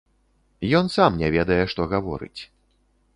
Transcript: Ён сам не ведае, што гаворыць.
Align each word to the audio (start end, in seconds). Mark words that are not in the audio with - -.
Ён 0.79 0.87
сам 0.95 1.19
не 1.21 1.29
ведае, 1.37 1.59
што 1.73 1.87
гаворыць. 1.93 2.41